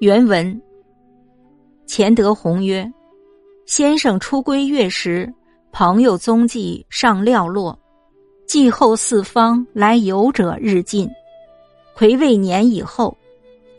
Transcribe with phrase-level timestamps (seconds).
[0.00, 0.62] 原文：
[1.84, 2.88] 钱德洪曰
[3.66, 5.28] ：“先生出归越时，
[5.72, 7.76] 朋友踪迹尚寥落，
[8.46, 11.10] 继后四方来游者日进。
[11.96, 13.16] 癸未年以后，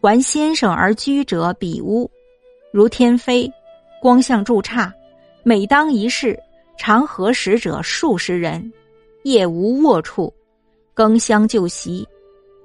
[0.00, 2.10] 还先生而居者比屋，
[2.72, 3.52] 如天飞，
[4.00, 4.90] 光相柱刹。
[5.42, 6.34] 每当一事，
[6.78, 8.72] 常合使者数十人，
[9.24, 10.32] 夜无卧处，
[10.94, 12.08] 更相就席，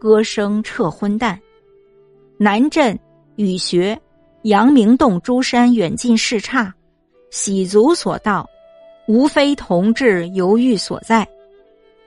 [0.00, 1.40] 歌声彻昏淡。
[2.38, 2.98] 南镇。”
[3.36, 3.98] 雨学、
[4.42, 6.74] 阳明洞诸山远近视差，
[7.30, 8.48] 喜足所到，
[9.06, 11.26] 无非同志犹豫所在。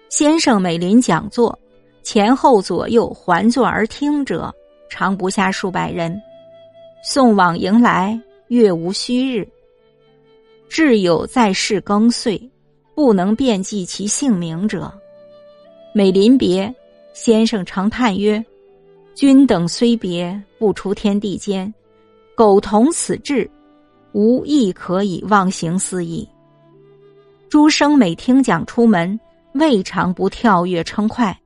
[0.09, 1.57] 先生每临讲座，
[2.01, 4.53] 前后左右环坐而听者，
[4.89, 6.19] 常不下数百人。
[7.03, 9.47] 送往迎来，月无虚日。
[10.67, 12.41] 至有在世更岁，
[12.95, 14.91] 不能遍记其姓名者，
[15.93, 16.73] 每临别，
[17.13, 18.43] 先生常叹曰。
[19.15, 21.73] 君等虽别，不出天地间，
[22.35, 23.49] 苟同此志，
[24.13, 26.27] 无亦可以忘形思矣。
[27.49, 29.19] 诸生每听讲出门，
[29.53, 31.37] 未尝不跳跃称快。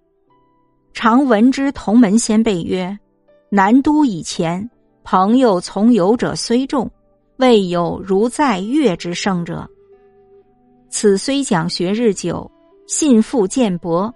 [0.93, 2.95] 常闻之同门先辈曰
[3.49, 4.69] ：“南都以前，
[5.03, 6.89] 朋友从游者虽众，
[7.37, 9.67] 未有如在月之盛者。
[10.89, 12.49] 此虽讲学日久，
[12.85, 14.13] 信复渐薄，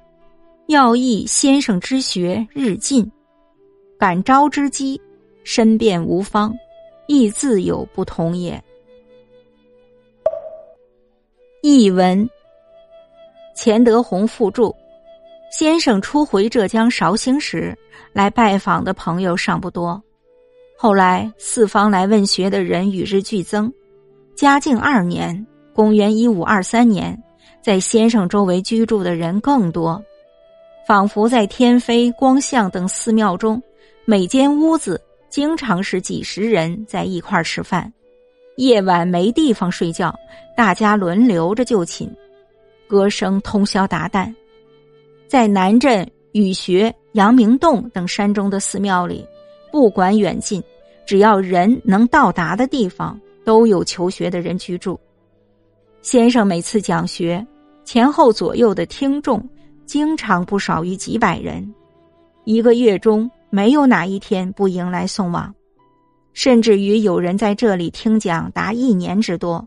[0.68, 3.12] 要义先生之学日进。”
[3.98, 5.02] 感招之机，
[5.44, 6.54] 身变无方，
[7.08, 8.64] 亦自有不同也。
[11.64, 12.30] 译文：
[13.56, 14.76] 钱德洪附注：
[15.52, 17.76] 先生初回浙江绍兴时，
[18.14, 20.00] 来拜访的朋友尚不多。
[20.78, 23.74] 后来四方来问学的人与日俱增。
[24.36, 27.20] 嘉靖二年（公元一五二三年），
[27.64, 30.00] 在先生周围居住的人更多，
[30.86, 33.60] 仿佛在天妃、光相等寺庙中。
[34.10, 37.92] 每间屋子经常是几十人在一块吃饭，
[38.56, 40.16] 夜晚没地方睡觉，
[40.56, 42.10] 大家轮流着就寝，
[42.88, 44.34] 歌声通宵达旦。
[45.28, 49.28] 在南镇雨学、阳明洞等山中的寺庙里，
[49.74, 50.64] 不管远近，
[51.06, 54.98] 只要人能到达的地方，都有求学的人居住。
[56.02, 57.46] 先生每次讲学，
[57.84, 59.46] 前后左右的听众
[59.86, 61.76] 经常不少于几百人，
[62.46, 63.30] 一个月中。
[63.50, 65.54] 没有哪一天不迎来送往，
[66.34, 69.66] 甚至于有人在这里听讲达一年之多，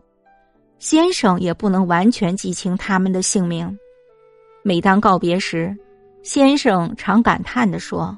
[0.77, 3.77] 先生也不能完全记清他们的姓名。
[4.63, 5.75] 每当告别时，
[6.21, 8.15] 先生常感叹的说：“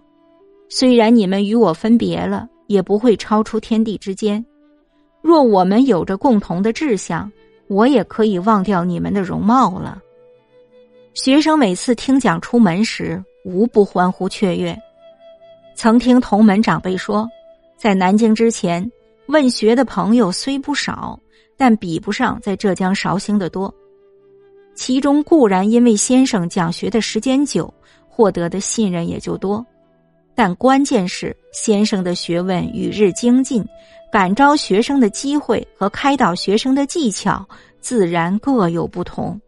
[0.68, 4.46] 虽然你们与我分别了，也不会超出天地之间。
[5.22, 7.32] 若我们有着共同的志向，
[7.68, 10.02] 我也可以忘掉你们的容貌了。”
[11.16, 14.78] 学生每次听讲出门时，无不欢呼雀跃。
[15.76, 17.28] 曾听同门长辈说，
[17.78, 18.90] 在南京之前，
[19.28, 21.20] 问学的朋友虽不少，
[21.58, 23.74] 但比不上在浙江绍兴的多。
[24.76, 27.72] 其中固然因为先生讲学的时间久，
[28.08, 29.66] 获得的信任也就多，
[30.36, 33.64] 但关键是先生的学问与日精进，
[34.12, 37.46] 感召学生的机会和开导学生的技巧，
[37.80, 39.40] 自然各有不同。